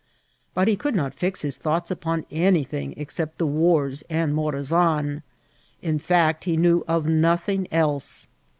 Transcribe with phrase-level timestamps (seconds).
[0.55, 5.21] But he could not fix his thoughts upon any thing except the wars and Morazan;
[5.83, 8.27] in fact, he knew of nothing else.